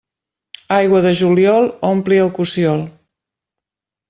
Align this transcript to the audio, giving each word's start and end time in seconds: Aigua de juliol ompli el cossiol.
Aigua 0.77 1.01
de 1.07 1.11
juliol 1.19 1.69
ompli 1.91 2.19
el 2.25 2.33
cossiol. 2.39 2.83